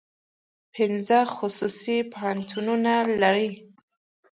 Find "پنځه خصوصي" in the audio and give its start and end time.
0.73-1.97